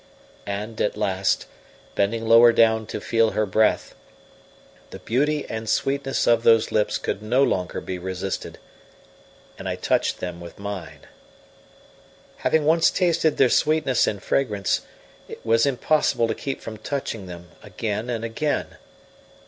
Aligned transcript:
And, 0.47 0.81
at 0.81 0.97
last, 0.97 1.45
bending 1.93 2.27
lower 2.27 2.51
down 2.51 2.87
to 2.87 2.99
feel 2.99 3.29
her 3.33 3.45
breath, 3.45 3.93
the 4.89 4.97
beauty 4.97 5.45
and 5.47 5.69
sweetness 5.69 6.25
of 6.25 6.41
those 6.41 6.71
lips 6.71 6.97
could 6.97 7.21
no 7.21 7.43
longer 7.43 7.79
be 7.79 7.99
resisted, 7.99 8.57
and 9.59 9.69
I 9.69 9.75
touched 9.75 10.19
them 10.19 10.41
with 10.41 10.57
mine. 10.57 11.01
Having 12.37 12.65
once 12.65 12.89
tasted 12.89 13.37
their 13.37 13.47
sweetness 13.47 14.07
and 14.07 14.23
fragrance, 14.23 14.81
it 15.27 15.45
was 15.45 15.67
impossible 15.67 16.27
to 16.27 16.33
keep 16.33 16.61
from 16.61 16.77
touching 16.77 17.27
them 17.27 17.51
again 17.61 18.09
and 18.09 18.25
again. 18.25 18.77